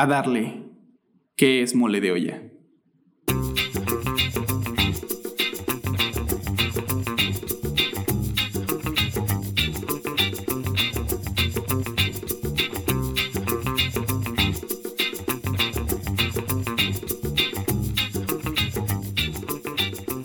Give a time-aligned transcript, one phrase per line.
[0.00, 0.62] a darle,
[1.36, 2.42] que es mole de olla.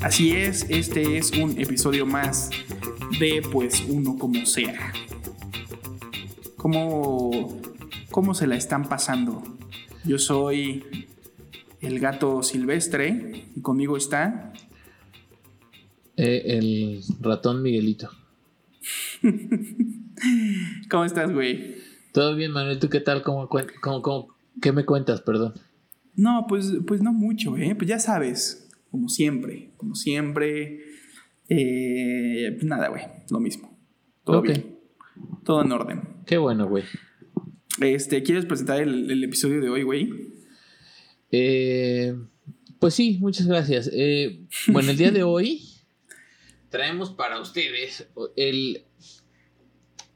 [0.02, 2.50] Así es, este es un episodio más
[3.20, 4.94] de Pues Uno Como Sea.
[6.56, 7.60] ¿Cómo,
[8.10, 9.55] cómo se la están pasando?
[10.06, 10.84] Yo soy
[11.82, 14.54] el gato silvestre y conmigo está...
[16.18, 18.10] Eh, el ratón Miguelito.
[20.90, 21.76] ¿Cómo estás, güey?
[22.14, 22.80] Todo bien, Manuel.
[22.80, 23.24] ¿Tú qué tal?
[23.24, 23.50] ¿Cómo,
[23.82, 25.56] cómo, qué me cuentas, perdón?
[26.16, 27.76] No, pues, pues no mucho, ¿eh?
[27.76, 30.82] Pues ya sabes, como siempre, como siempre.
[31.50, 33.78] Eh, pues nada, güey, lo mismo.
[34.24, 34.78] Todo bien.
[35.44, 36.02] Todo en orden.
[36.26, 36.84] Qué bueno, güey.
[37.80, 40.10] Este, ¿quieres presentar el, episodio de hoy, güey?
[41.32, 42.16] Eh,
[42.80, 43.90] pues sí, muchas gracias.
[43.94, 45.64] Eh, bueno, el día de hoy
[46.70, 48.86] traemos para ustedes el...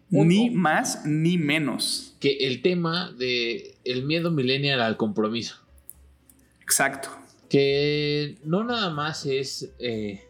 [0.09, 2.15] ni más ni menos.
[2.19, 5.55] Que el tema de el miedo millennial al compromiso.
[6.61, 7.09] Exacto
[7.49, 10.23] que no nada más es, eh,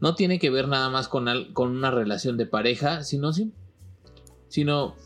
[0.00, 3.32] no tiene que ver nada más con, con una relación de pareja, sino,
[4.48, 4.96] sino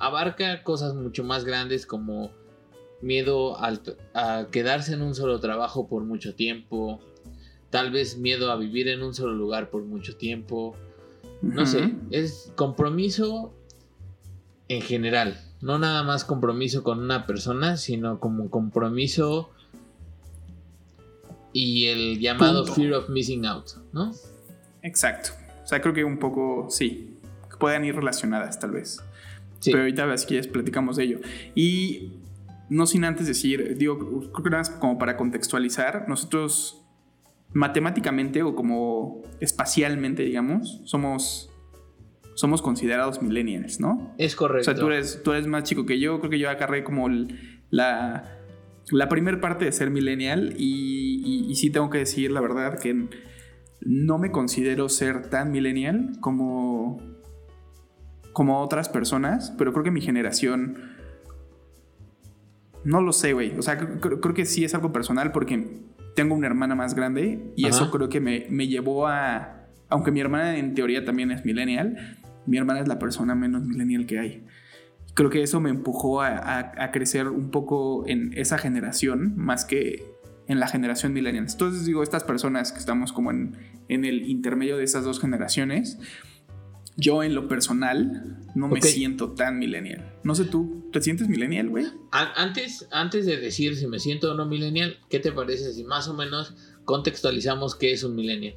[0.00, 2.32] abarca cosas mucho más grandes como
[3.02, 7.00] miedo a quedarse en un solo trabajo por mucho tiempo,
[7.70, 10.74] tal vez miedo a vivir en un solo lugar por mucho tiempo,
[11.40, 13.54] no sé, es compromiso
[14.68, 19.50] en general, no nada más compromiso con una persona, sino como compromiso
[21.52, 24.12] y el llamado fear of missing out, ¿no?
[24.82, 25.30] Exacto.
[25.62, 27.18] O sea, creo que un poco, sí,
[27.58, 29.02] puedan ir relacionadas tal vez.
[29.60, 29.70] Sí.
[29.70, 31.20] Pero ahorita, si quieres, platicamos de ello.
[31.54, 32.14] Y
[32.68, 36.82] no sin antes decir, digo, creo que nada más como para contextualizar, nosotros
[37.52, 41.46] matemáticamente o como espacialmente, digamos, somos
[42.34, 44.14] somos considerados millennials, ¿no?
[44.16, 44.70] Es correcto.
[44.70, 47.08] O sea, tú eres, tú eres más chico que yo, creo que yo agarré como
[47.68, 48.40] la
[48.90, 53.08] la primera parte de ser millennial y, sí tengo que decir la verdad que
[53.82, 57.00] no me considero ser tan millennial como,
[58.32, 60.76] como otras personas, pero creo que mi generación...
[62.82, 63.58] No lo sé, güey.
[63.58, 65.82] O sea, creo, que sí es algo personal porque
[66.14, 69.66] tengo una hermana más grande y eso creo que me, me llevó a...
[69.88, 74.06] Aunque mi hermana en teoría también es millennial, mi hermana es la persona menos millennial
[74.06, 74.44] que hay
[75.14, 80.04] creo que eso me empujó a, crecer un poco en esa generación más que
[80.46, 81.46] en la generación millennial.
[81.48, 83.56] Entonces digo, estas personas que estamos como en,
[83.88, 85.98] el intermedio de esas dos generaciones,
[87.00, 90.12] yo en lo personal no me siento tan millennial.
[90.22, 91.86] No sé tú, ¿te sientes millennial, güey?
[92.10, 96.08] Antes, antes de decir si me siento o no millennial, ¿qué te parece si más
[96.08, 98.54] o menos contextualizamos qué es un millennial?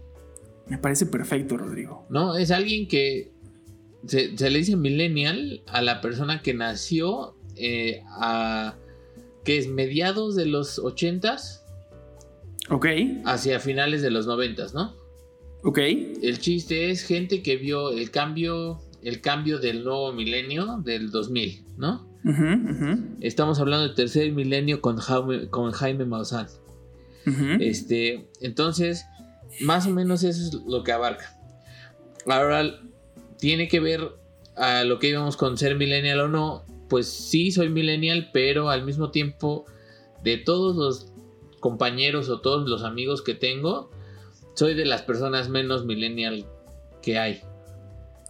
[0.67, 2.05] Me parece perfecto, Rodrigo.
[2.09, 3.31] No, es alguien que
[4.05, 8.75] se, le dice millennial a la persona que nació eh, a
[9.43, 11.61] que es mediados de los 80s.
[12.69, 12.87] Ok.
[13.25, 15.02] Hacia finales de los 90 ¿no?
[15.63, 15.77] Ok.
[15.77, 21.63] El chiste es gente que vio el cambio, el cambio del nuevo milenio del 2000,
[21.77, 22.07] ¿no?
[23.21, 26.47] Estamos hablando del tercer milenio con Jaime, con Jaime Maussan.
[27.59, 29.05] Este, entonces,
[29.61, 31.37] más o menos eso es lo que abarca.
[32.25, 32.79] Ahora,
[33.39, 34.01] tiene que ver
[34.55, 38.85] a lo que íbamos con ser millennial o no, pues sí soy millennial, pero al
[38.85, 39.65] mismo tiempo
[40.23, 41.11] de todos los
[41.59, 43.89] compañeros o todos los amigos que tengo,
[44.53, 46.45] soy de las personas menos millennial
[47.01, 47.41] que hay.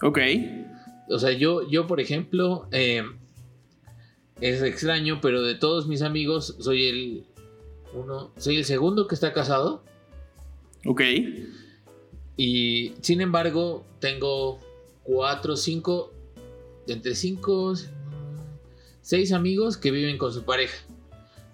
[0.01, 0.19] Ok.
[1.09, 3.03] O sea, yo, yo por ejemplo, eh,
[4.41, 7.25] es extraño, pero de todos mis amigos soy el
[7.93, 9.83] uno, soy el segundo que está casado.
[10.85, 11.01] Ok.
[12.35, 14.59] Y sin embargo, tengo
[15.03, 16.11] cuatro, cinco,
[16.87, 17.73] entre cinco,
[19.01, 20.83] seis amigos que viven con su pareja,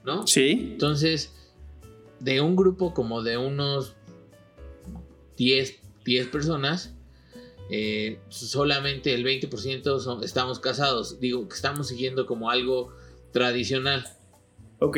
[0.05, 0.25] ¿no?
[0.25, 0.69] Sí.
[0.71, 1.33] Entonces,
[2.19, 3.95] de un grupo como de unos
[5.39, 6.93] 10, 10 personas,
[7.71, 11.19] eh, solamente el 20% estamos casados.
[11.21, 12.93] Digo que estamos siguiendo como algo
[13.31, 14.05] tradicional.
[14.79, 14.97] Ok.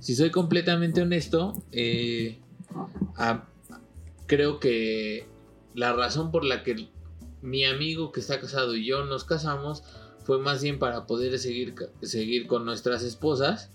[0.00, 2.38] Si soy completamente honesto, eh,
[4.26, 5.26] creo que
[5.74, 6.88] la razón por la que
[7.42, 9.82] mi amigo que está casado y yo nos casamos
[10.24, 13.70] fue más bien para poder seguir, seguir con nuestras esposas,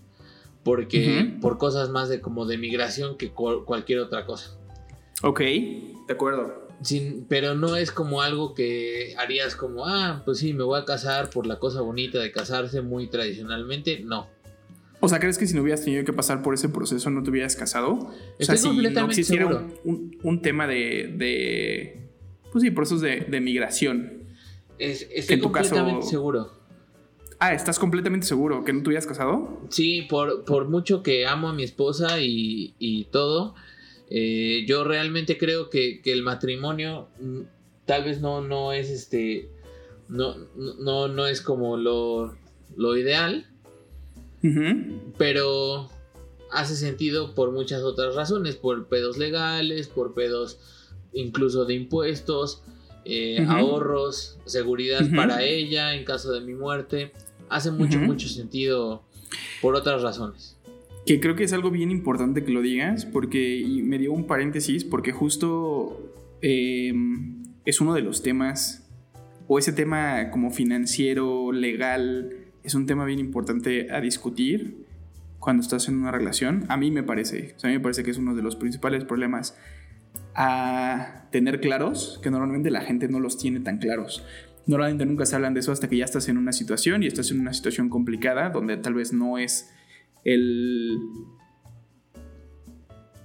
[0.63, 4.57] porque por cosas más de como de migración que cualquier otra cosa.
[5.21, 6.67] Ok, de acuerdo.
[6.81, 10.85] Sin, pero no es como algo que harías como, ah, pues sí, me voy a
[10.85, 14.27] casar por la cosa bonita de casarse muy tradicionalmente, no.
[14.99, 17.31] O sea, ¿crees que si no hubieras tenido que pasar por ese proceso no te
[17.31, 17.93] hubieras casado?
[17.93, 19.47] O sea, si no existiera
[19.83, 21.99] un, tema de, de,
[22.51, 24.23] Pues sí, procesos de, de migración.
[24.77, 26.51] estoy completamente seguro.
[27.39, 29.61] Ah, ¿estás completamente seguro que no te hubieras casado?
[29.69, 33.55] Sí, por, por mucho que amo a mi esposa y, y todo,
[34.11, 37.41] eh, yo realmente creo que, que, el matrimonio mm,
[37.85, 39.49] tal vez no, no es este.
[40.09, 42.35] No, no, no es como lo,
[42.75, 43.47] lo ideal
[45.17, 45.89] pero
[46.51, 50.59] hace sentido por muchas otras razones, por pedos legales, por pedos
[51.13, 52.63] incluso de impuestos,
[53.05, 57.11] eh, ahorros, seguridad para ella en caso de mi muerte.
[57.49, 59.03] Hace mucho, mucho sentido
[59.61, 60.57] por otras razones.
[61.05, 64.83] Que creo que es algo bien importante que lo digas, porque me dio un paréntesis,
[64.83, 68.89] porque justo em, es uno de los temas,
[69.47, 74.85] o ese tema como financiero, legal, es un tema bien importante a discutir
[75.39, 76.65] cuando estás en una relación.
[76.69, 79.57] A mí me parece, a mí me parece que es uno de los principales problemas
[80.35, 84.23] a tener claros, que normalmente la gente no los tiene tan claros.
[84.67, 87.31] Normalmente nunca se hablan de eso hasta que ya estás en una situación y estás
[87.31, 89.71] en una situación complicada donde tal vez no es
[90.23, 90.97] el...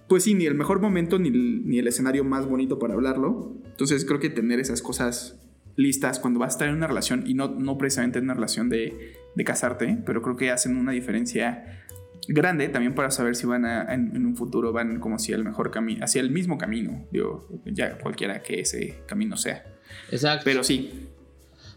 [0.09, 3.57] Pues sí, ni el mejor momento ni el, ni el escenario más bonito para hablarlo.
[3.65, 5.41] Entonces creo que tener esas cosas
[5.75, 8.69] listas cuando vas a estar en una relación y no, no precisamente en una relación
[8.69, 11.85] de, de casarte, pero creo que hacen una diferencia
[12.29, 15.71] grande también para saber si van a, en, un futuro van como si el mejor
[15.71, 19.65] camino, hacia el mismo camino, digo, ya cualquiera que ese camino sea.
[20.11, 20.43] Exacto.
[20.45, 21.09] Pero sí.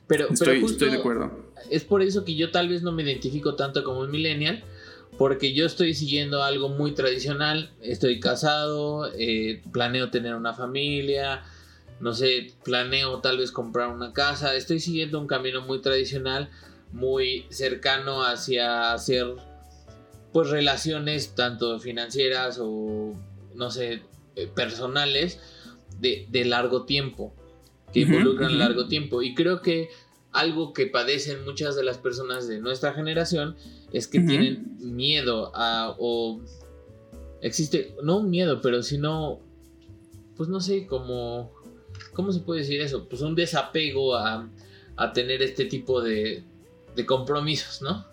[0.08, 1.54] Pero, estoy, estoy de acuerdo.
[1.70, 4.64] Es por eso que yo tal vez no me identifico tanto como un millennial,
[5.20, 11.44] porque yo estoy siguiendo algo muy tradicional, estoy casado, eh, planeo tener una familia,
[12.00, 16.50] no sé, planeo tal vez comprar una casa, estoy siguiendo un camino muy tradicional,
[16.94, 19.28] muy cercano hacia hacer
[20.32, 23.14] pues relaciones tanto financieras o
[23.56, 24.02] no sé,
[24.38, 25.42] eh, personales
[26.00, 27.34] de, largo tiempo,
[27.92, 29.22] que involucran largo tiempo.
[29.22, 29.90] Y creo que
[30.32, 33.56] algo que padecen muchas de las personas de nuestra generación
[33.92, 36.42] es que tienen miedo a o
[37.42, 39.40] existe no un miedo, pero sino
[40.36, 41.52] pues no sé, como
[42.14, 43.08] ¿cómo se puede decir eso?
[43.10, 44.50] Pues un desapego a,
[45.14, 46.44] tener este tipo de,
[46.96, 48.06] de, compromisos, ¿no?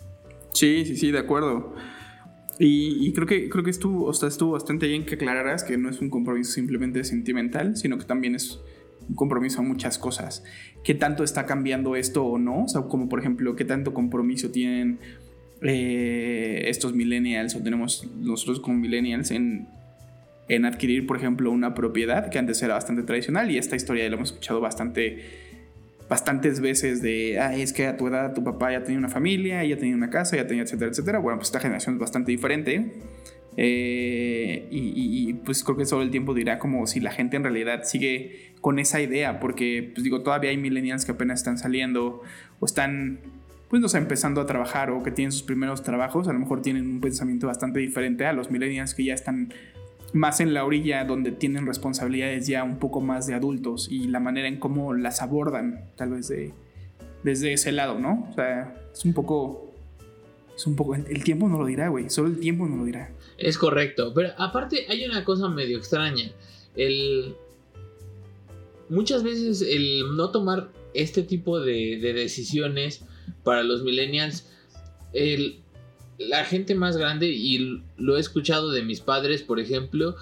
[0.53, 1.75] Sí, sí, sí, de acuerdo.
[2.59, 5.91] Y, creo que creo que estuvo, o sea, estuvo bastante bien que aclararas que no
[5.91, 8.61] es un compromiso simplemente sentimental, sino que también es
[9.09, 10.45] un compromiso a muchas cosas.
[10.85, 12.65] ¿Qué tanto está cambiando esto o no?
[12.65, 14.99] O como por ejemplo, ¿qué tanto compromiso tienen
[15.63, 19.69] eh, estos millennials o tenemos nosotros como millennials en
[20.49, 24.11] en adquirir, por ejemplo, una propiedad que antes era bastante tradicional y esta historia ya
[24.11, 25.25] la hemos escuchado bastante
[26.09, 29.65] bastantes veces de, ah, es que a tu edad tu papá ya tenía una familia,
[29.65, 31.19] ya tenía una casa, ya tenía, etcétera, etcétera.
[31.19, 32.93] Bueno, pues esta generación es bastante diferente.
[33.57, 37.85] Eh, y, pues creo que todo el tiempo dirá como si la gente en realidad
[37.85, 42.23] sigue con esa idea, porque pues digo, todavía hay millennials que apenas están saliendo
[42.61, 43.21] o están
[43.71, 46.63] pues no sé, empezando a trabajar o que tienen sus primeros trabajos, a lo mejor
[46.63, 49.53] tienen un pensamiento bastante diferente a los millennials que ya están
[50.13, 54.21] más en la orilla donde tienen responsabilidades ya un poco más de adultos y la
[54.21, 56.53] manera en cómo las abordan, tal vez de,
[57.23, 58.29] desde ese lado, ¿no?
[58.31, 59.75] O sea, es un poco...
[60.57, 60.95] Es un poco...
[60.95, 62.09] El tiempo no lo dirá, güey.
[62.09, 63.11] Solo el tiempo no lo dirá.
[63.39, 64.13] Es correcto.
[64.15, 66.31] Pero aparte hay una cosa medio extraña.
[66.75, 67.35] El...
[68.89, 73.05] Muchas veces el no tomar este tipo de, de decisiones
[73.43, 74.47] para los millennials,
[75.13, 75.61] el
[76.19, 80.17] la gente más grande, y lo he escuchado de mis padres, por ejemplo,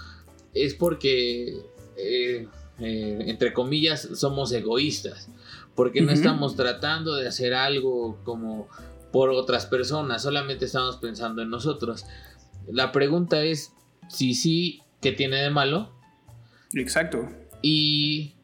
[0.53, 1.61] es porque,
[1.97, 2.49] eh,
[2.81, 5.29] eh, entre comillas, somos egoístas.
[5.75, 8.69] Porque no estamos tratando de hacer algo como
[9.11, 12.05] por otras personas, solamente estamos pensando en nosotros.
[12.69, 13.73] La pregunta es
[14.09, 15.93] si sí, ¿qué tiene de malo?
[16.75, 17.29] Exacto.
[17.63, 18.35] Y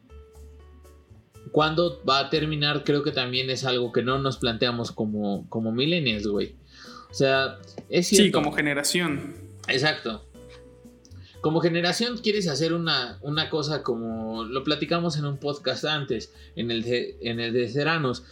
[1.51, 5.71] cuando va a terminar, creo que también es algo que no nos planteamos como, como
[5.71, 6.55] millennials, güey.
[7.09, 7.59] O sea,
[7.89, 8.25] es cierto.
[8.25, 9.35] Sí, como generación.
[9.67, 10.25] Exacto.
[11.41, 16.71] Como generación quieres hacer una, una cosa como lo platicamos en un podcast antes, en
[16.71, 18.23] el de, en el de Ceranos.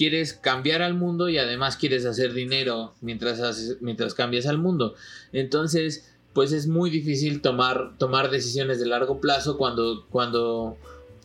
[0.00, 4.94] Quieres cambiar al mundo y además quieres hacer dinero mientras, mientras cambias al mundo.
[5.30, 10.78] Entonces, pues es muy difícil tomar, tomar decisiones de largo plazo cuando, cuando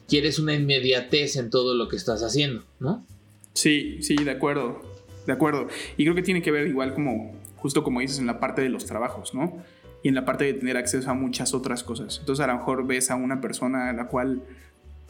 [0.10, 3.05] quieres una inmediatez en todo lo que estás haciendo, ¿no?
[3.53, 4.82] Sí, sí, de acuerdo.
[5.25, 5.70] De acuerdo.
[5.96, 8.67] Y creo que tiene que ver igual como, justo como dices, en la parte de
[8.67, 9.63] los trabajos, ¿no?
[10.03, 12.17] Y en la parte de tener acceso a muchas otras cosas.
[12.20, 14.41] Entonces a lo mejor ves a una persona a la cual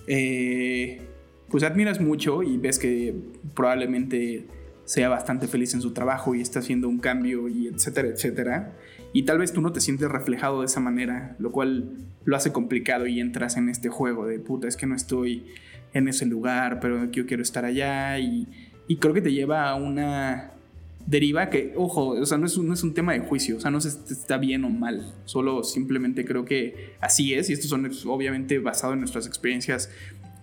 [0.06, 1.02] eh,
[1.50, 3.16] pues admiras mucho y ves que
[3.54, 4.46] probablemente
[4.86, 8.74] sea bastante feliz en su trabajo y está haciendo un cambio y etcétera, etcétera.
[9.14, 11.92] Y tal vez tú no te sientes reflejado de esa manera, lo cual
[12.24, 15.46] lo hace complicado y entras en este juego de puta, es que no estoy
[15.94, 18.48] en ese lugar, pero yo quiero estar allá y,
[18.88, 20.52] y creo que te lleva a una
[21.06, 23.60] deriva que, ojo, o sea, no es, un, no es un tema de juicio, o
[23.60, 27.68] sea, no se está bien o mal, solo simplemente creo que así es y esto
[27.68, 29.92] son obviamente basado en nuestras experiencias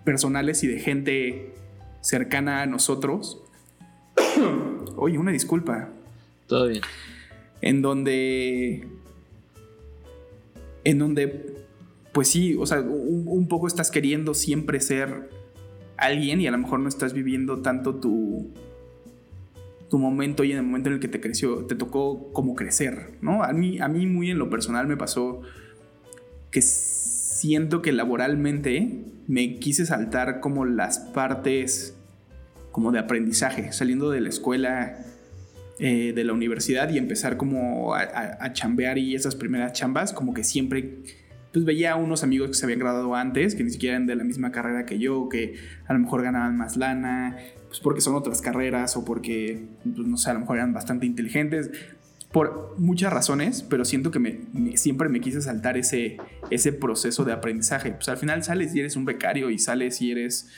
[0.04, 1.54] personales y de gente
[2.00, 3.42] cercana a nosotros.
[4.96, 5.88] Oye, una disculpa.
[6.46, 6.82] Todo bien.
[7.60, 8.86] En donde.
[10.84, 11.56] En donde.
[12.12, 15.30] Pues sí, o sea, un, poco estás queriendo siempre ser
[15.96, 18.50] alguien y a lo mejor no estás viviendo tanto tu.
[19.88, 21.64] tu momento y en el momento en el que te creció.
[21.64, 23.42] Te tocó como crecer, ¿no?
[23.42, 25.42] A mí, a mí muy en lo personal me pasó
[26.50, 26.60] que
[27.42, 31.96] siento que laboralmente me quise saltar como las partes
[32.70, 34.98] como de aprendizaje, saliendo de la escuela,
[35.80, 40.44] eh, de la universidad y empezar como a, chambear y esas primeras chambas, como que
[40.44, 40.98] siempre
[41.52, 44.14] pues veía a unos amigos que se habían graduado antes, que ni siquiera eran de
[44.14, 45.56] la misma carrera que yo, que
[45.88, 50.16] a lo mejor ganaban más lana, pues porque son otras carreras o porque, pues no
[50.16, 51.72] sé, a lo mejor eran bastante inteligentes,
[52.32, 56.18] por muchas razones, pero siento que me, siempre me quise saltar ese,
[56.80, 57.92] proceso de aprendizaje.
[57.92, 60.48] Pues al final sales y eres un becario y sales y eres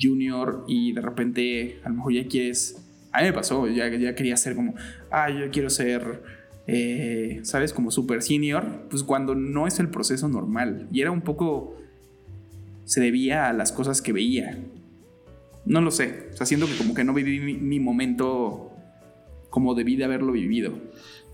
[0.00, 2.84] junior y de repente a lo mejor ya quieres...
[3.12, 4.74] A mí me pasó, ya, quería ser como,
[5.10, 6.22] ah, yo quiero ser,
[6.66, 7.72] eh, ¿sabes?
[7.72, 10.88] Como super senior, pues cuando no es el proceso normal.
[10.92, 11.76] Y era un poco,
[12.84, 14.58] se debía a las cosas que veía.
[15.64, 18.72] No lo sé, o sea, siento que como que no viví mi, momento
[19.50, 20.72] como debí de haberlo vivido.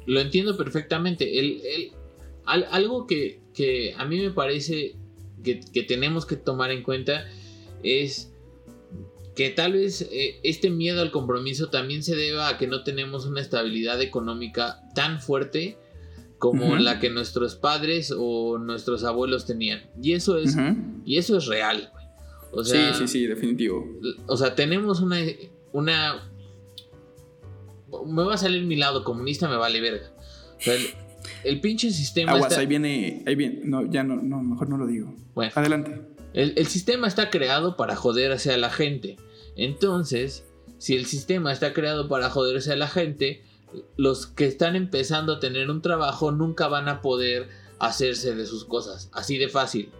[0.07, 1.39] Lo entiendo perfectamente.
[1.39, 1.93] El,
[2.45, 4.97] algo que, que, a mí me parece
[5.43, 7.27] que, que tenemos que tomar en cuenta
[7.83, 8.35] es
[9.35, 13.27] que tal vez eh, este miedo al compromiso también se deba a que no tenemos
[13.27, 15.77] una estabilidad económica tan fuerte
[16.39, 19.83] como la que nuestros padres o nuestros abuelos tenían.
[20.03, 20.55] Y eso es,
[21.07, 21.91] y eso es real,
[22.53, 23.89] O sea, sí, sí, sí, definitivo.
[24.27, 25.21] O sea, tenemos una,
[25.73, 26.31] una...
[28.07, 30.11] Me va a salir mi lado comunista, me vale verga.
[30.59, 30.75] O sea,
[31.45, 32.33] el, pinche sistema...
[32.33, 35.15] Aguas, ahí viene, ahí viene, no, ya no, no, mejor no lo digo.
[35.35, 35.53] Bueno.
[35.55, 36.15] Adelante.
[36.35, 39.17] El, sistema está creado para joderse a la gente.
[39.57, 40.45] Entonces,
[40.79, 43.43] si el sistema está creado para joderse a la gente,
[43.97, 47.49] los que están empezando a tener un trabajo nunca van a poder
[47.79, 49.11] hacerse de sus cosas.
[49.13, 49.91] Así de fácil.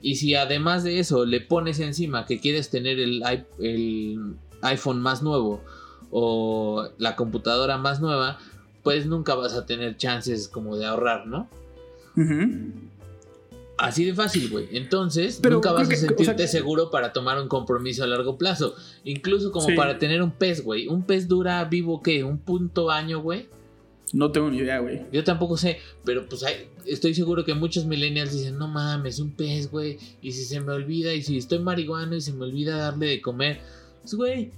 [0.00, 3.22] Y si además de eso le pones encima que quieres tener el,
[3.58, 5.62] el iPhone más nuevo
[6.10, 8.38] o la computadora más nueva,
[8.82, 11.48] pues nunca vas a tener chances como de ahorrar, ¿no?
[13.76, 14.68] Así de fácil, güey.
[14.72, 18.74] Entonces, nunca vas a sentirte seguro para tomar un compromiso a largo plazo.
[19.04, 20.88] Incluso como para tener un pez, güey.
[20.88, 22.24] ¿Un pez dura vivo qué?
[22.24, 23.48] ¿Un punto año, güey?
[24.12, 25.02] No tengo ni idea, güey.
[25.12, 26.44] Yo tampoco sé, pero pues
[26.86, 29.98] estoy seguro que muchos millennials dicen, no mames, un pez, güey.
[30.22, 33.20] Y si se me olvida, y si estoy marihuano y se me olvida darle de
[33.20, 33.60] comer,
[34.02, 34.50] pues, güey,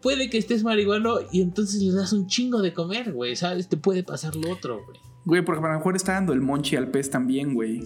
[0.00, 3.68] puede que estés marihuano y entonces le das un chingo de comer, güey, ¿sabes?
[3.68, 4.98] Te puede pasar lo otro, güey.
[5.26, 7.82] Güey, porque a lo mejor está dando el monchi al pez también, güey.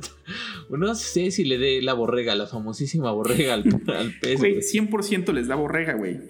[0.70, 3.64] no sé si le dé la borrega, la famosísima borrega al,
[4.20, 4.38] pez.
[4.38, 6.20] Güey, 100% les da borrega, güey.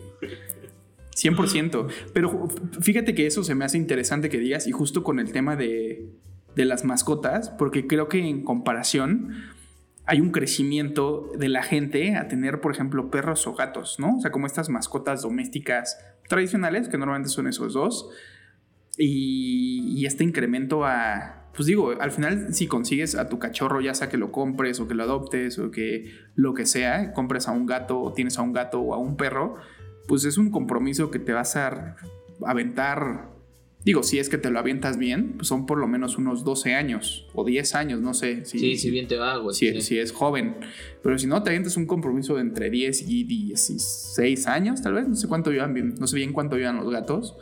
[1.14, 1.88] 100%.
[2.14, 2.48] Pero
[2.80, 6.08] fíjate que eso se me hace interesante que digas, y justo con el tema de,
[6.56, 9.34] de las mascotas, porque creo que en comparación
[10.10, 14.16] hay un crecimiento de la gente a tener, por ejemplo, perros o gatos, ¿no?
[14.16, 18.10] O sea, como estas mascotas domésticas tradicionales, que normalmente son esos dos
[18.98, 24.08] y, este incremento a, pues digo, al final si consigues a tu cachorro, ya sea
[24.08, 27.66] que lo compres o que lo adoptes o que lo que sea, compres a un
[27.66, 29.58] gato o tienes a un gato o a un perro,
[30.08, 31.94] pues es un compromiso que te vas a
[32.44, 33.28] aventar.
[33.82, 36.74] Digo, si es que te lo avientas bien, pues son por lo menos unos 12
[36.74, 38.44] años o 10 años, no sé.
[38.44, 39.54] Si, sí, si bien te va, güey.
[39.54, 40.56] Si, si, es joven.
[41.02, 45.08] Pero si no, te avientas un compromiso de entre 10 y 16 años, tal vez.
[45.08, 47.36] No sé cuánto llevan bien, no sé bien cuánto llevan los gatos.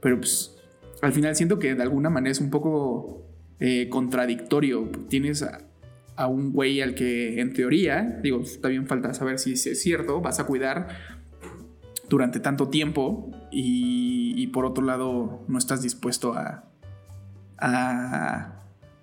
[0.00, 0.56] Pero pues
[1.02, 3.26] al final siento que de alguna manera es un poco
[3.60, 4.90] eh, contradictorio.
[5.08, 10.22] Tienes a, un güey al que en teoría, digo, también falta saber si es cierto,
[10.22, 10.88] vas a cuidar
[12.08, 16.64] durante tanto tiempo y, por otro lado no estás dispuesto a,
[17.58, 18.60] a,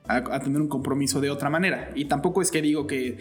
[0.07, 1.91] a, tener un compromiso de otra manera.
[1.95, 3.17] Y tampoco es que digo que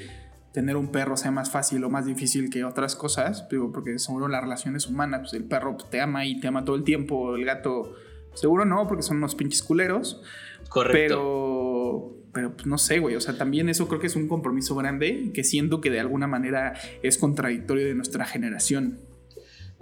[0.53, 4.31] tener un perro sea más fácil o más difícil que otras cosas, digo, porque son
[4.31, 7.45] las relaciones humanas, pues el perro te ama y te ama todo el tiempo, el
[7.45, 7.95] gato
[8.35, 10.23] Seguro no, porque son unos pinches culeros.
[10.69, 10.93] Correcto.
[10.93, 13.17] Pero, pero pues no sé, güey.
[13.17, 16.27] O sea, también eso creo que es un compromiso grande que siento que de alguna
[16.27, 19.01] manera es contradictorio de nuestra generación.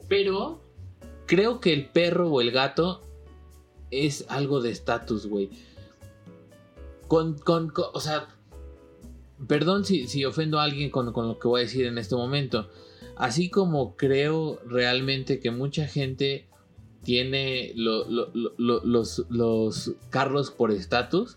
[0.09, 0.68] Pero
[1.29, 3.03] creo que el perro o el gato
[3.93, 5.51] es algo de estatus, güey.
[7.07, 8.29] Con, con, o sea,
[9.47, 12.69] perdón si, ofendo a alguien con, lo que voy a decir en este momento.
[13.17, 16.49] Así como creo realmente que mucha gente
[17.05, 18.07] tiene los,
[19.29, 21.37] los carros por estatus,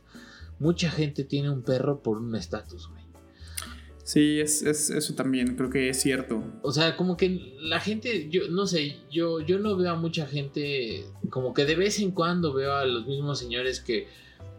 [0.60, 3.00] mucha gente tiene un perro por un estatus, güey.
[4.12, 6.44] Sí, es, eso también, creo que es cierto.
[6.63, 10.25] O sea, como que la gente, yo no sé, yo, yo no veo a mucha
[10.27, 14.10] gente, como que de vez en cuando veo a los mismos señores que,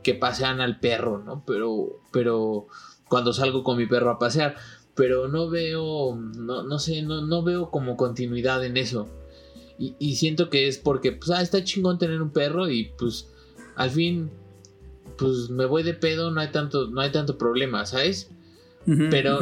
[0.03, 1.45] que pasean al perro, ¿no?
[1.47, 2.67] Pero, pero
[3.11, 4.57] cuando salgo con mi perro a pasear,
[4.95, 9.07] pero no veo, no, no sé, no, no veo como continuidad en eso.
[9.79, 13.29] Y, y, siento que es porque, pues, ah, está chingón tener un perro y pues
[13.77, 14.31] al fin,
[15.19, 18.31] pues me voy de pedo, no hay tanto, no hay tanto problema, ¿sabes?
[19.11, 19.41] Pero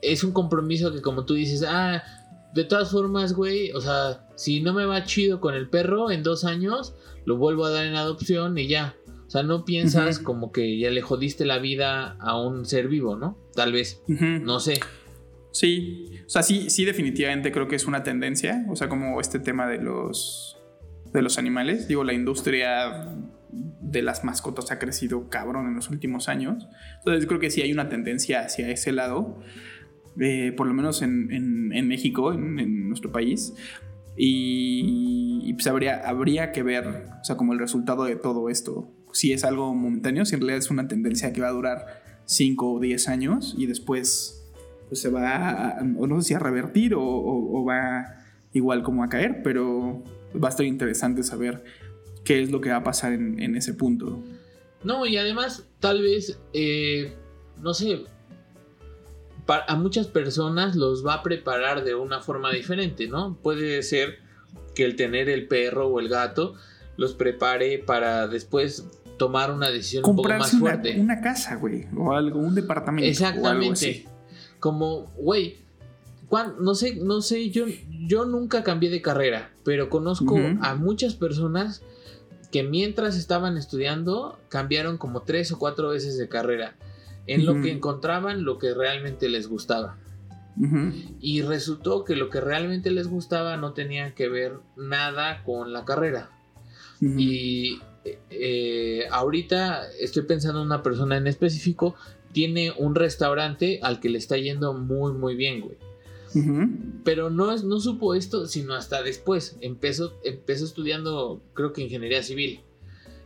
[0.00, 2.02] es un compromiso que como tú dices, ah,
[2.54, 6.22] de todas formas, güey, o sea, si no me va chido con el perro en
[6.22, 8.96] dos años, lo vuelvo a dar en adopción y ya.
[9.26, 13.16] O sea, no piensas como que ya le jodiste la vida a un ser vivo,
[13.16, 13.38] ¿no?
[13.54, 14.02] Tal vez.
[14.06, 14.78] No sé.
[15.52, 18.66] Sí, o sea, sí, sí, definitivamente creo que es una tendencia.
[18.68, 20.58] O sea, como este tema de los,
[21.14, 21.88] de los animales.
[21.88, 23.08] Digo, la industria
[23.52, 26.68] de las mascotas ha crecido cabrón en los últimos años.
[26.98, 29.38] Entonces creo que sí hay una tendencia hacia ese lado,
[30.18, 33.54] eh, por lo menos en, México, en, nuestro país.
[34.16, 38.90] Y, pues habría, habría que ver, o sea, como el resultado de todo esto.
[39.12, 42.72] Si es algo momentáneo, si en realidad es una tendencia que va a durar 5
[42.72, 44.38] o 10 años y después
[44.88, 49.02] pues se va, a, o no sé si a revertir o, o va igual como
[49.02, 50.02] a caer, pero
[50.42, 51.64] va a estar interesante saber
[52.24, 54.22] qué es lo que va a pasar en, ese punto.
[54.84, 57.14] No, y además, tal vez, eh,
[57.60, 58.04] no sé,
[59.46, 63.36] a muchas personas los va a preparar de una forma diferente, ¿no?
[63.42, 64.18] Puede ser
[64.74, 66.54] que el tener el perro o el gato
[66.96, 68.86] los prepare para después
[69.18, 70.98] tomar una decisión un poco más fuerte.
[70.98, 73.08] Una, casa, güey, o algo, un departamento.
[73.08, 74.06] Exactamente.
[74.58, 75.58] Como, güey,
[76.60, 77.66] no sé, no sé, yo,
[78.06, 81.82] yo nunca cambié de carrera, pero conozco a muchas personas
[82.52, 86.76] que mientras estaban estudiando cambiaron como tres o cuatro veces de carrera
[87.26, 89.98] en lo que encontraban lo que realmente les gustaba.
[91.20, 95.84] Y resultó que lo que realmente les gustaba no tenía que ver nada con la
[95.84, 96.30] carrera.
[97.00, 97.80] Y
[98.30, 101.96] eh, ahorita estoy pensando en una persona en específico,
[102.32, 105.78] tiene un restaurante al que le está yendo muy, muy bien, güey.
[107.04, 109.56] Pero no, no supo esto sino hasta después.
[109.60, 112.60] Empezó, empezó estudiando, creo que ingeniería civil.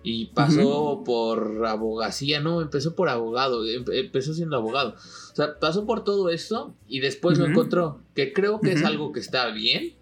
[0.02, 4.94] Y pasó por abogacía, no, empezó por abogado, empezó siendo abogado.
[5.32, 9.10] O sea, pasó por todo esto y después lo encontró, que creo que es algo
[9.12, 9.94] que está bien.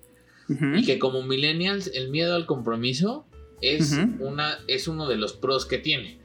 [0.76, 3.24] Y que como millennials, el miedo al compromiso
[3.62, 6.18] es, una, es uno de los pros que tiene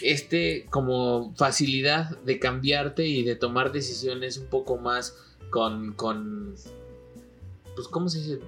[0.00, 5.16] este como facilidad de cambiarte y de tomar decisiones un poco más
[5.52, 6.54] con, con,
[7.76, 8.38] pues, ¿cómo se dice?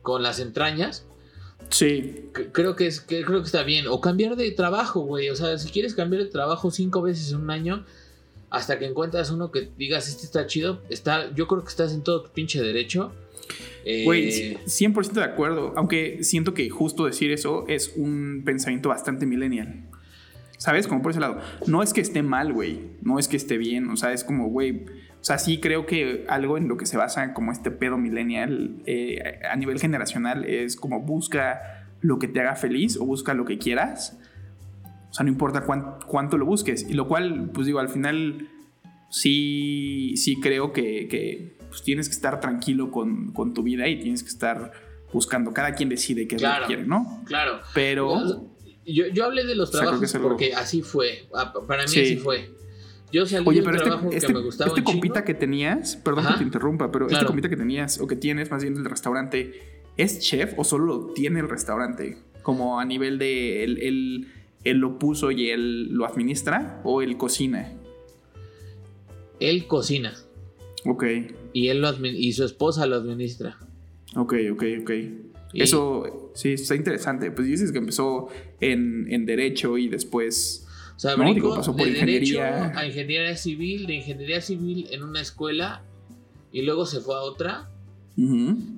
[0.00, 1.04] Con las entrañas.
[1.70, 2.30] Sí.
[2.52, 3.88] Creo que, es, que, creo que está bien.
[3.88, 5.28] O cambiar de trabajo, güey.
[5.28, 7.84] O sea, si quieres cambiar de trabajo cinco veces en un año,
[8.48, 12.02] hasta que encuentras uno que digas, este está chido, está, yo creo que estás en
[12.02, 13.12] todo tu pinche derecho.
[14.04, 15.72] Güey, 100% eh, de acuerdo.
[15.74, 19.82] Aunque siento que justo decir eso es un pensamiento bastante millennial.
[20.58, 20.86] ¿Sabes?
[20.86, 21.40] Como por ese lado.
[21.66, 22.82] No es que esté mal, güey.
[23.02, 23.90] No es que esté bien.
[23.90, 24.86] O sea, es como, güey
[25.26, 29.40] sea, sí creo que algo en lo que se basa como este pedo millennial eh,
[29.50, 33.58] a nivel generacional es como busca lo que te haga feliz o busca lo que
[33.58, 34.16] quieras.
[35.10, 35.64] O sea, no importa
[36.06, 36.88] cuánto lo busques.
[36.88, 38.48] Y lo cual, pues digo, al final
[39.10, 44.28] sí, sí creo que, pues, tienes que estar tranquilo con, tu vida y tienes que
[44.28, 44.70] estar
[45.12, 45.52] buscando.
[45.52, 47.24] Cada quien decide qué es lo que quiere, ¿no?
[47.26, 47.62] Claro.
[47.74, 48.52] Pero...
[48.84, 51.26] Yo, yo hablé de los trabajos porque así fue.
[51.34, 52.54] Ah, para mí así fue.
[53.16, 56.44] Yo salí Oye, pero este, este, me gustaba este compita que tenías, perdón que te
[56.44, 59.54] interrumpa, pero este compita que tenías o que tienes más bien del restaurante,
[59.96, 62.18] ¿es chef o solo tiene el restaurante?
[62.42, 64.28] Como a nivel de él,
[64.64, 67.72] lo puso y él lo administra o él cocina?
[69.40, 70.12] Él cocina.
[70.84, 71.04] Ok.
[71.54, 73.56] Y él lo y su esposa lo administra.
[74.14, 74.90] Ok, ok, ok.
[75.54, 77.30] Eso sí está interesante.
[77.30, 78.28] Pues dices que empezó
[78.60, 80.65] en, en derecho y después
[80.96, 85.82] o sea, pasó por de derecho a ingeniería civil, de ingeniería civil en una escuela
[86.52, 87.68] y luego se fue a otra.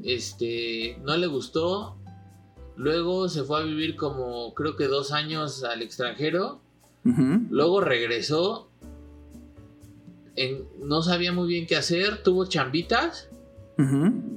[0.02, 1.96] Este, no le gustó.
[2.76, 6.60] Luego se fue a vivir como creo que dos años al extranjero.
[7.04, 8.68] Luego regresó.
[10.82, 12.24] no sabía muy bien qué hacer.
[12.24, 13.30] Tuvo chambitas.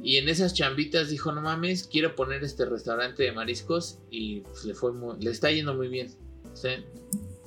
[0.04, 4.66] Y en esas chambitas dijo, no mames, quiero poner este restaurante de mariscos y pues,
[4.66, 6.10] le fue le está yendo muy bien.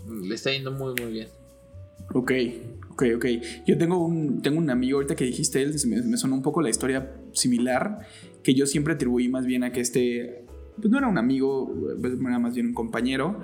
[0.08, 1.28] Le está yendo muy muy bien.
[2.12, 2.32] Ok,
[2.90, 3.26] ok, ok.
[3.66, 6.60] Yo tengo un, tengo un amigo ahorita que dijiste él, me, me sonó un poco
[6.62, 8.00] la historia similar,
[8.42, 10.44] que yo siempre atribuí más bien a que este,
[10.76, 13.40] pues no era un amigo, pues, era más bien un compañero,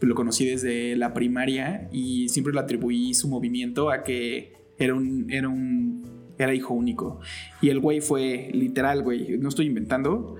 [0.00, 5.30] lo conocí desde la primaria y siempre le atribuí su movimiento a que era un,
[5.30, 6.04] era un,
[6.38, 7.20] era hijo único.
[7.60, 10.36] Y el güey fue literal, güey, no estoy inventando,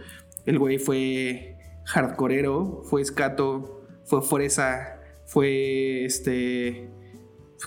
[0.46, 4.99] el güey fue hardcoreero, fue escato, fue fresa,
[5.30, 6.90] fue este...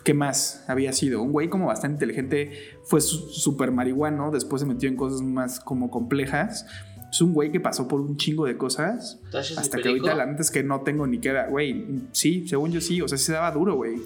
[0.03, 1.21] ¿Qué más había sido?
[1.21, 2.51] Un güey como bastante inteligente,
[2.83, 6.65] fue súper marihuano, después se metió en cosas más como complejas
[7.13, 9.19] es un güey que pasó por un chingo de cosas.
[9.55, 11.47] Hasta que ahorita la antes que no tengo ni queda.
[11.47, 13.01] Güey, sí, según yo sí.
[13.01, 13.97] O sea, se daba duro, güey.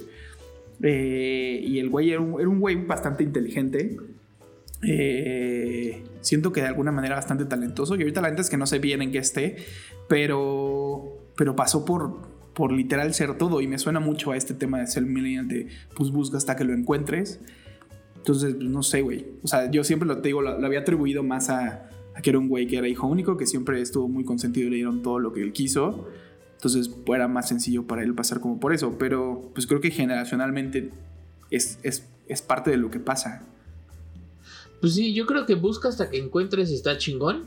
[0.84, 3.96] Eh, y el güey era un, güey bastante inteligente.
[4.84, 7.96] Eh, siento que de alguna manera bastante talentoso.
[7.96, 9.56] Y ahorita la antes que no sé bien en qué esté.
[10.10, 12.20] Pero, pero pasó por,
[12.58, 13.62] por literal ser todo.
[13.62, 16.64] Y me suena mucho a este tema de ser millennial de pues busca hasta que
[16.64, 17.40] lo encuentres.
[18.16, 19.28] Entonces, pues, no sé, güey.
[19.44, 21.92] O sea, yo siempre lo te digo, lo había atribuido más a
[22.24, 24.76] que era un güey que era hijo único, que siempre estuvo muy consentido y le
[24.78, 26.08] dieron todo lo que él quiso.
[26.56, 28.98] Entonces pues, era más sencillo para él pasar como por eso.
[28.98, 30.92] Pero pues creo que generacionalmente
[31.52, 33.44] es, es, parte de lo que pasa.
[34.82, 37.46] Pues sí, yo creo que busca hasta que encuentres está chingón.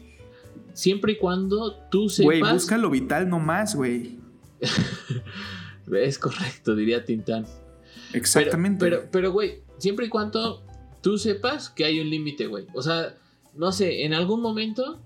[0.73, 2.27] Siempre y cuando tú sepas.
[2.27, 4.21] Güey, busca lo vital nomás, güey.
[5.93, 7.47] es correcto, diría Tintán.
[8.13, 8.85] Exactamente.
[8.85, 10.63] Pero, pero, güey, siempre y cuando
[11.01, 12.67] tú sepas que hay un límite, güey.
[12.75, 13.15] O sea,
[13.55, 15.01] no sé, en algún momento,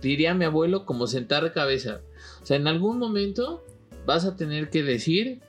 [0.00, 2.00] diría mi abuelo, como sentar cabeza.
[2.42, 3.64] O sea, en algún momento
[4.06, 5.40] vas a tener que decir,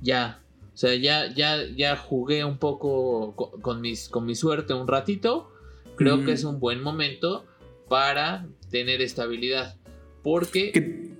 [0.00, 0.42] ya,
[0.74, 5.50] o sea, ya, ya, ya jugué un poco con, mis, con mi suerte un ratito.
[5.96, 7.44] Creo que es un buen momento
[7.88, 9.76] para tener estabilidad.
[10.22, 11.12] Porque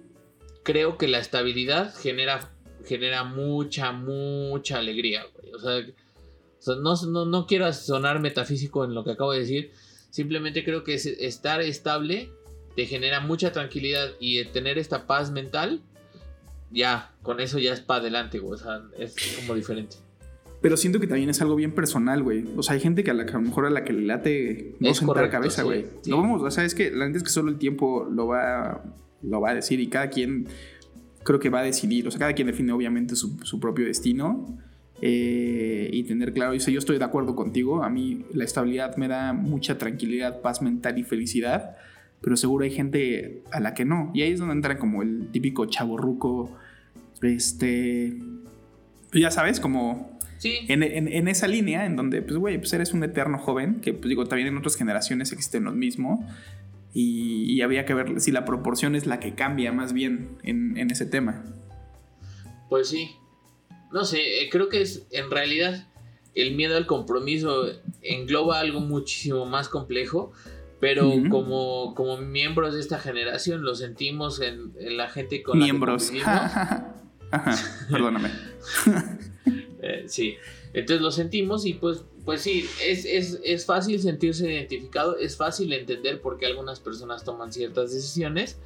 [0.63, 2.53] creo que la estabilidad genera,
[2.85, 5.25] genera mucha, mucha alegría.
[5.55, 9.73] O sea, no, no, no, quiero sonar metafísico en lo que acabo de decir,
[10.13, 12.31] Simplemente creo que estar estable
[12.77, 15.81] te genera mucha tranquilidad y tener esta paz mental,
[16.71, 18.53] ya, con eso ya es para adelante, güey.
[18.53, 19.97] O sea, es como diferente.
[20.61, 22.45] Pero siento que también es algo bien personal, güey.
[22.59, 24.77] O sea, hay gente que a, la, a lo mejor a la que le late
[24.81, 25.87] no sentar cabeza, güey.
[26.07, 28.85] No vamos, o sea, es que la gente es que solo el tiempo lo va,
[29.23, 30.47] lo va a decir y cada quien
[31.25, 32.07] creo que va a decidir.
[32.07, 34.59] O sea, cada quien define obviamente su, su propio destino.
[35.05, 39.33] Eh, y tener claro, yo estoy de acuerdo contigo, a mí la estabilidad me da
[39.33, 41.77] mucha tranquilidad, paz mental y felicidad,
[42.21, 44.13] pero seguro hay gente a la que no.
[44.15, 46.57] Y ahí es donde entra como el típico chaborruco,
[47.21, 48.17] este,
[49.11, 53.39] pues ya sabes, como en, esa línea en donde, pues, güey, pues eres un eterno
[53.39, 56.21] joven, que, pues digo, también en otras generaciones existen los mismos.
[56.95, 60.91] Y, había que ver si la proporción es la que cambia más bien en, en
[60.91, 61.45] ese tema.
[62.69, 63.17] Pues sí,
[63.93, 65.87] no sé, eh, creo que es en realidad
[66.35, 67.67] el miedo al compromiso
[68.01, 70.33] engloba algo muchísimo más complejo,
[70.81, 76.11] pero como, como miembros de esta generación lo sentimos en, la gente con miembros.
[77.91, 78.31] Perdóname.
[79.85, 80.37] Eh, sí,
[80.75, 86.21] entonces lo sentimos y pues, pues sí, es, es fácil sentirse identificado, es fácil entender
[86.21, 88.57] por qué algunas personas toman ciertas decisiones,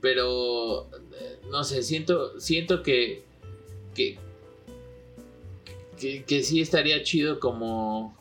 [0.00, 3.24] pero eh, no sé, siento, siento que
[3.94, 4.18] que,
[6.24, 8.14] que, sí estaría chido como,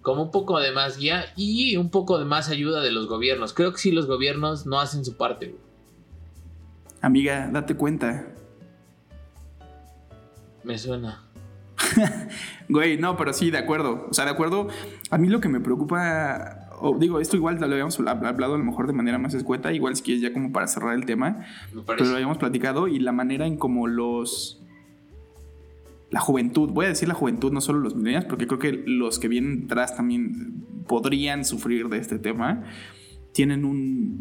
[0.00, 3.52] como un poco de más guía y un poco de más ayuda de los gobiernos.
[3.52, 5.54] Creo que si los gobiernos no hacen su parte.
[7.00, 8.26] Amiga, date cuenta.
[10.62, 11.24] Me suena.
[12.68, 14.06] Güey, no, pero sí, de acuerdo.
[14.10, 14.68] O sea, de acuerdo.
[15.10, 18.64] A mí lo que me preocupa, o digo, esto igual lo habíamos hablado a lo
[18.64, 21.44] mejor de manera más escueta, igual si quieres ya como para cerrar el tema,
[21.86, 24.58] pero lo habíamos platicado y la manera en como los...
[26.10, 29.18] La juventud, voy a decir la juventud, no solo los millennials, porque creo que los
[29.18, 32.64] que vienen atrás también podrían sufrir de este tema,
[33.32, 34.18] tienen un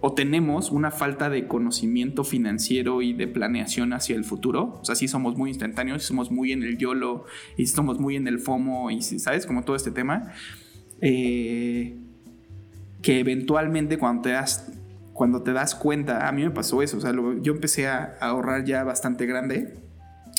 [0.00, 4.78] o tenemos una falta de conocimiento financiero y de planeación hacia el futuro.
[4.80, 7.24] O sea, sí somos muy instantáneos, somos muy en el YOLO
[7.56, 9.46] y somos muy en el FOMO y, ¿sabes?
[9.46, 10.32] Como todo este tema.
[11.00, 11.98] Eh,
[13.02, 14.72] que eventualmente cuando te das
[15.20, 18.64] cuando te das cuenta, a mí me pasó eso, o sea, yo empecé a ahorrar
[18.64, 19.76] ya bastante grande,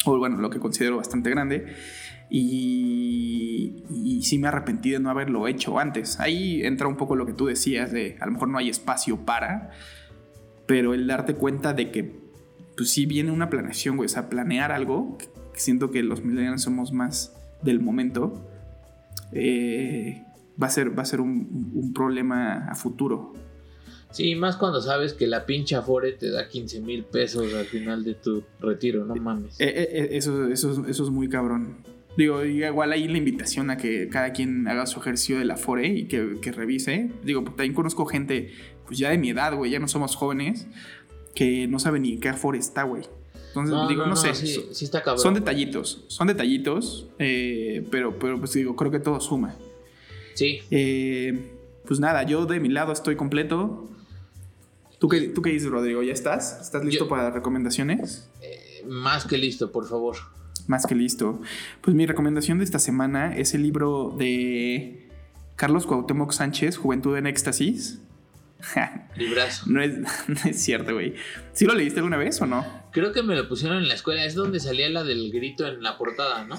[0.06, 1.68] o bueno, lo que considero bastante grande,
[2.34, 6.18] y, y, sí me arrepentí de no haberlo hecho antes.
[6.22, 9.26] Ahí entra un poco lo que tú decías de a lo mejor no hay espacio
[9.26, 9.72] para,
[10.66, 12.22] pero el darte cuenta de que
[12.78, 15.18] pues sí viene una planeación, güey, o sea, planear algo,
[15.56, 18.50] siento que los millennials somos más del momento,
[19.34, 20.24] eh,
[20.62, 23.34] va a ser, va a ser un, problema a futuro.
[24.12, 28.06] Sí, más cuando sabes que la pinche Afore te da 15 mil pesos al final
[28.06, 29.60] de tu retiro, no mames.
[29.60, 31.78] Eh, eh, eh, eso, eso, eso es muy cabrón.
[32.18, 35.88] Digo, igual ahí la invitación a que cada quien haga su ejercicio de la Afore
[35.88, 37.10] y que, que revise.
[37.24, 38.52] Digo, también conozco gente,
[38.86, 40.68] pues ya de mi edad, güey, ya no somos jóvenes,
[41.34, 43.04] que no saben ni qué Afore está, güey.
[43.48, 44.34] Entonces, digo, no, sé.
[45.18, 49.58] Son detallitos, son detallitos, pero, pero pues digo, creo que todo suma.
[50.34, 50.60] Sí.
[50.72, 51.52] Eh,
[51.86, 53.90] pues nada, yo de mi lado estoy completo.
[55.00, 56.02] ¿Tú qué, tú qué dices, Rodrigo?
[56.04, 56.62] ¿Ya estás?
[56.62, 58.30] ¿Estás listo para las recomendaciones?
[58.42, 60.16] Eh, más que listo, por favor.
[60.68, 61.42] Más que listo.
[61.82, 65.10] Pues mi recomendación de esta semana es el libro de
[65.56, 68.02] Carlos Cuauhtémoc Sánchez, Juventud en Éxtasis.
[69.16, 69.66] Librazo.
[69.68, 69.98] no, es,
[70.28, 71.16] no es cierto, güey.
[71.54, 72.66] ¿Sí lo leíste alguna vez o no?
[72.92, 74.26] Creo que me lo pusieron en la escuela.
[74.26, 76.58] Es donde salía la del grito en la portada, ¿no?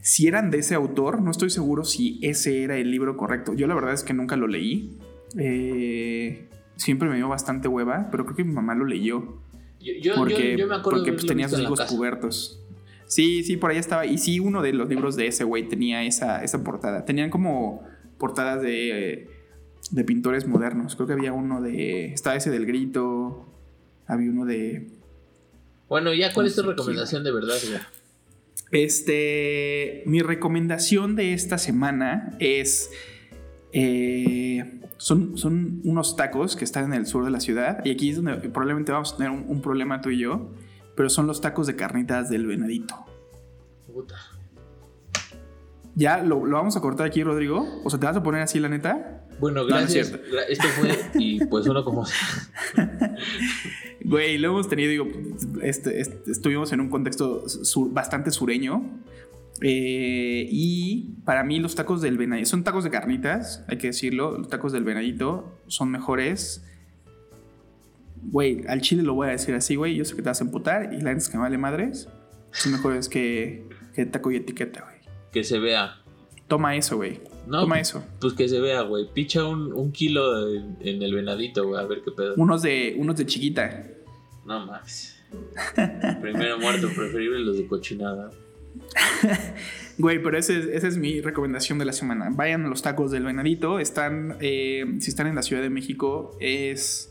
[0.00, 3.54] Si eran de ese autor, no estoy seguro si ese era el libro correcto.
[3.54, 4.96] Yo la verdad es que nunca lo leí.
[5.38, 9.42] Eh, siempre me dio bastante hueva, pero creo que mi mamá lo leyó.
[9.80, 12.60] Yo, porque, me acuerdo porque pues, tenía sus hijos cubiertos.
[13.08, 14.06] Sí, sí, por ahí estaba.
[14.06, 17.04] Y sí, uno de los libros de ese güey tenía esa, esa portada.
[17.04, 17.82] Tenían como
[18.18, 19.28] portadas de,
[19.90, 20.94] de pintores modernos.
[20.94, 22.12] Creo que había uno de.
[22.12, 23.52] Estaba ese del grito.
[24.06, 24.86] Había uno de.
[25.88, 27.56] Bueno, ya, ¿cuál es tu recomendación de verdad,
[28.70, 32.90] este, mi recomendación de esta semana es,
[33.72, 38.10] eh, son, son unos tacos que están en el sur de la ciudad y aquí
[38.10, 40.50] es donde probablemente vamos a tener un, problema tú y yo,
[40.98, 43.06] pero son los tacos de carnitas del venadito.
[43.86, 44.16] Puta.
[45.94, 47.64] ¿Ya lo, lo, vamos a cortar aquí, Rodrigo?
[47.84, 49.24] O sea, ¿te vas a poner así la neta?
[49.38, 50.12] Bueno, gracias.
[50.48, 52.04] Esto fue, y pues uno como...
[54.04, 55.06] Güey, lo hemos tenido, digo,
[55.62, 57.44] este, este, estuvimos en un contexto
[57.92, 58.82] bastante sureño.
[59.60, 64.36] Eh, y para mí los tacos del venadito, son tacos de carnitas, hay que decirlo,
[64.36, 66.64] los tacos del venadito son mejores.
[68.30, 70.44] Güey, al chile lo voy a decir así, güey, yo sé que te vas a
[70.44, 72.08] emputar y la gente es que me vale madres,
[72.50, 74.96] son mejores que, que taco y etiqueta, güey.
[75.32, 76.00] Que se vea.
[76.46, 77.20] Toma eso, güey.
[77.46, 78.04] No, Toma eso.
[78.20, 79.06] Pues que se vea, güey.
[79.12, 82.34] Picha un, kilo en, el venadito, güey, a ver qué pedo.
[82.36, 83.86] Unos de, unos de chiquita.
[84.44, 85.22] No mames.
[86.20, 88.30] Primero muerto, preferible los de cochinada.
[89.98, 92.28] Güey, pero esa es, mi recomendación de la semana.
[92.30, 93.80] Vayan a los tacos del venadito.
[93.80, 97.10] Están, eh, si están en la Ciudad de México, es...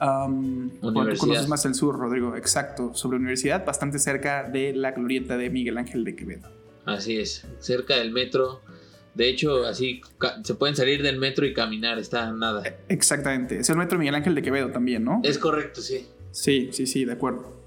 [0.00, 2.34] Um, tú conoces más el sur, Rodrigo.
[2.34, 6.48] Exacto, sobre universidad, bastante cerca de la glorieta de Miguel Ángel de Quevedo.
[6.86, 8.62] Así es, cerca del metro.
[9.14, 10.00] De hecho, así
[10.44, 12.62] se pueden salir del metro y caminar, está nada.
[12.88, 15.20] Exactamente, es el metro Miguel Ángel de Quevedo también, ¿no?
[15.22, 16.06] Es correcto, sí.
[16.30, 17.60] Sí, sí, sí, de acuerdo.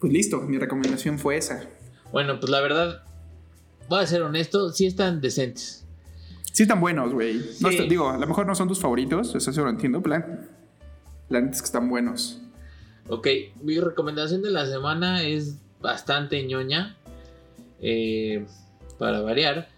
[0.00, 1.68] Pues listo, mi recomendación fue esa.
[2.10, 3.04] Bueno, pues la verdad,
[3.88, 5.86] voy a ser honesto, sí están decentes.
[6.52, 7.40] Sí están buenos, güey.
[7.88, 10.48] digo, a lo mejor no son tus favoritos, eso sí lo entiendo, plan.
[11.34, 12.40] Es que están buenos.
[13.08, 13.28] Ok,
[13.62, 16.96] mi recomendación de la semana es bastante ñoña.
[17.80, 18.46] Eh,
[18.98, 19.68] para variar.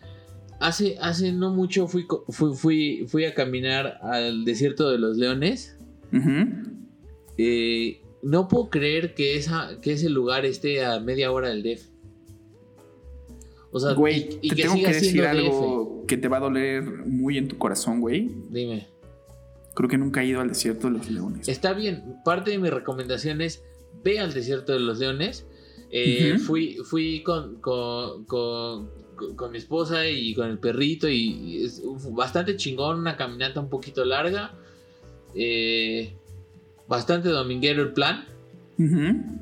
[0.60, 5.78] Hace, hace no mucho fui, fui, fui, a caminar al desierto de los leones.
[7.38, 11.86] eh, no puedo creer que, esa, que ese lugar esté a media hora del DEF.
[13.72, 16.84] O sea, güey, y, te que tengo que decir algo que te va a doler
[16.84, 18.30] muy en tu corazón, güey.
[18.50, 18.86] Dime.
[19.74, 21.48] Creo que nunca he ido al desierto de los leones.
[21.48, 22.20] Está bien.
[22.24, 23.62] Parte de mi recomendación es
[24.02, 25.46] ve al desierto de los leones.
[25.90, 28.90] Eh, fui, fui con, con, con,
[29.36, 34.04] con, mi esposa y con el perrito y, es bastante chingón, una caminata un poquito
[34.04, 34.52] larga.
[35.34, 36.12] Eh,
[36.88, 38.26] bastante dominguero el plan.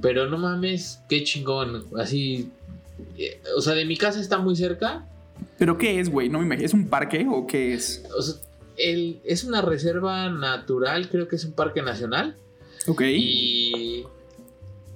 [0.03, 1.85] Pero no mames, qué chingón.
[1.99, 2.51] Así.
[3.19, 5.07] Eh, o sea, de mi casa está muy cerca.
[5.59, 6.29] ¿Pero qué es, güey?
[6.29, 6.67] No me imagino.
[6.67, 8.05] ¿Es un parque o qué es?
[8.17, 8.37] O sea,
[9.25, 12.37] es una reserva natural, creo que es un parque nacional.
[12.87, 13.03] Ok.
[13.07, 14.05] Y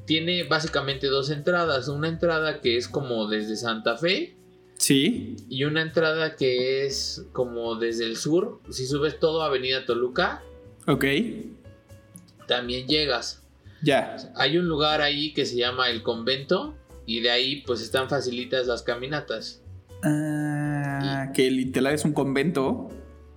[0.05, 1.89] tiene básicamente dos entradas.
[1.89, 4.35] Una entrada que es como desde Santa Fe.
[4.79, 5.37] Sí.
[5.49, 8.61] Y una entrada que es como desde el sur.
[8.71, 10.43] Si subes todo Avenida Toluca.
[10.87, 11.05] Ok
[12.47, 13.43] también llegas.
[13.83, 14.17] Ya.
[14.35, 18.67] Hay un lugar ahí que se llama el convento y de ahí pues están facilitas
[18.67, 19.63] las caminatas.
[20.03, 22.91] Ah, que literal es un convento.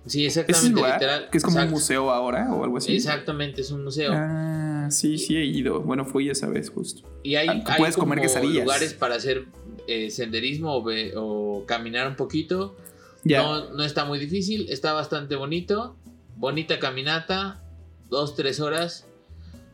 [0.06, 0.80] Sí, exactamente.
[0.80, 2.96] literal, que es como un museo ahora o algo así.
[2.96, 4.12] Exactamente, es un museo.
[4.14, 5.80] Ah, sí, sí he ido.
[5.82, 7.02] Bueno, fui esa vez justo.
[7.22, 8.64] Y hay, ah, puedes comer quesadillas.
[8.64, 9.44] lugares para hacer
[9.86, 10.82] eh, senderismo
[11.16, 12.76] o, caminar un poquito.
[13.24, 15.96] No, no está muy difícil, está bastante bonito.
[16.36, 17.62] Bonita caminata,
[18.08, 19.06] dos, tres horas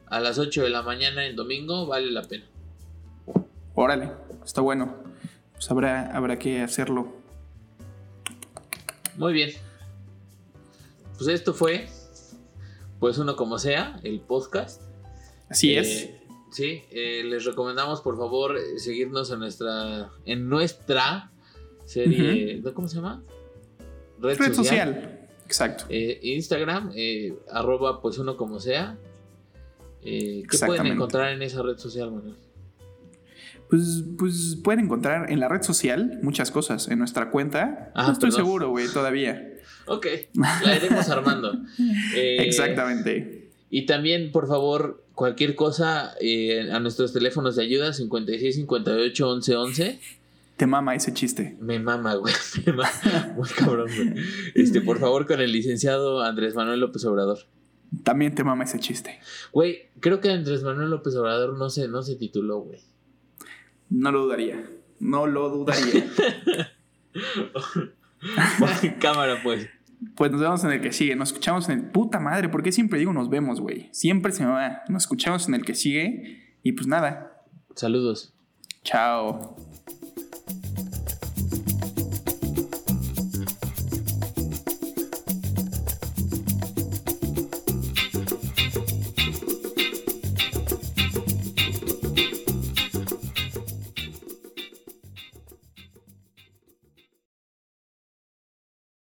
[0.08, 2.44] a las 8 de la mañana en domingo, vale la pena.
[3.74, 4.10] Órale,
[4.44, 4.96] está bueno.
[5.52, 7.14] Pues habrá, habrá que hacerlo.
[9.16, 9.50] Muy bien.
[11.16, 11.86] Pues esto fue,
[13.00, 14.82] pues uno como sea, el podcast.
[15.48, 15.86] Así es.
[15.86, 21.30] Eh, sí, eh, les recomendamos por favor seguirnos en nuestra, en nuestra
[21.84, 23.22] serie, ¿cómo se llama?
[24.18, 25.28] Red, social.
[25.44, 25.84] Exacto.
[25.88, 26.92] Eh, Instagram,
[27.50, 28.98] arroba pues uno como sea.
[30.02, 32.36] ¿Qué pueden encontrar en esa red social, Manuel?
[33.68, 36.88] Pues, pues pueden encontrar en la red social muchas cosas.
[36.88, 39.55] En nuestra cuenta, no estoy seguro, güey, todavía.
[39.86, 41.52] Ok, la iremos armando.
[42.14, 43.50] Exactamente.
[43.70, 49.56] Y también, por favor, cualquier cosa eh, a nuestros teléfonos de ayuda 56 58 11
[49.56, 50.00] 11.
[50.56, 51.56] Te mama ese chiste.
[51.60, 52.34] Me mama, güey.
[52.66, 53.34] Me mama.
[53.36, 54.24] Muy cabrón, güey.
[54.54, 57.38] Este, por favor, con el licenciado Andrés Manuel López Obrador.
[58.02, 59.20] También te mama ese chiste.
[59.52, 62.80] Güey, creo que Andrés Manuel López Obrador no se, no se tituló, güey.
[63.90, 64.68] No lo dudaría.
[64.98, 66.10] No lo dudaría.
[69.00, 69.68] Cámara, pues.
[70.14, 71.16] Pues nos vemos en el que sigue.
[71.16, 71.84] Nos escuchamos en el.
[71.90, 73.88] Puta madre, ¿por qué siempre digo nos vemos, güey?
[73.92, 74.82] Siempre se me va.
[74.88, 76.58] Nos escuchamos en el que sigue.
[76.62, 77.42] Y pues nada.
[77.74, 78.34] Saludos.
[78.82, 79.56] Chao.